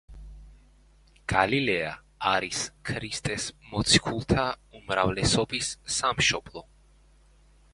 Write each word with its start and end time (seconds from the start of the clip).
გალილეა 1.33 1.91
არის 2.29 2.63
ქრისტეს 2.89 3.45
მოციქულთა 3.75 4.47
უმრავლესობის 4.81 5.71
სამშობლო. 5.99 6.65